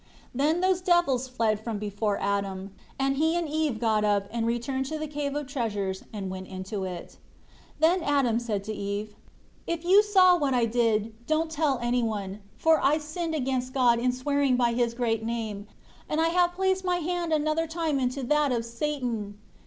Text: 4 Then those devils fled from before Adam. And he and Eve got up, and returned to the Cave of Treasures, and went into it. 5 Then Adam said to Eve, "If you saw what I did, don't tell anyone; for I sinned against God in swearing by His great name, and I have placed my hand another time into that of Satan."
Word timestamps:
4 0.31 0.31
Then 0.33 0.61
those 0.61 0.81
devils 0.81 1.27
fled 1.27 1.59
from 1.63 1.77
before 1.77 2.17
Adam. 2.19 2.73
And 2.97 3.17
he 3.17 3.37
and 3.37 3.47
Eve 3.47 3.77
got 3.79 4.03
up, 4.03 4.27
and 4.31 4.47
returned 4.47 4.87
to 4.87 4.97
the 4.97 5.05
Cave 5.05 5.35
of 5.35 5.45
Treasures, 5.45 6.03
and 6.11 6.27
went 6.31 6.47
into 6.47 6.85
it. 6.85 7.17
5 7.79 7.81
Then 7.81 8.01
Adam 8.01 8.39
said 8.39 8.63
to 8.63 8.73
Eve, 8.73 9.13
"If 9.67 9.85
you 9.85 10.01
saw 10.01 10.35
what 10.35 10.55
I 10.55 10.65
did, 10.65 11.13
don't 11.27 11.51
tell 11.51 11.77
anyone; 11.83 12.39
for 12.57 12.79
I 12.83 12.97
sinned 12.97 13.35
against 13.35 13.75
God 13.75 13.99
in 13.99 14.11
swearing 14.11 14.55
by 14.57 14.73
His 14.73 14.95
great 14.95 15.23
name, 15.23 15.67
and 16.09 16.19
I 16.19 16.29
have 16.29 16.53
placed 16.53 16.83
my 16.83 16.97
hand 16.97 17.31
another 17.31 17.67
time 17.67 17.99
into 17.99 18.23
that 18.23 18.51
of 18.51 18.65
Satan." 18.65 19.37